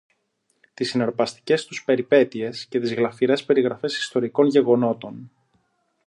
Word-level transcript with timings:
τις 0.73 0.89
συναρπαστικές 0.89 1.65
τους 1.65 1.83
περιπέτειες, 1.83 2.65
και 2.65 2.79
τις 2.79 2.93
γλαφυρές 2.93 3.45
περιγραφές 3.45 3.97
ιστορικών 3.97 4.45
γεγονότων 4.47 5.31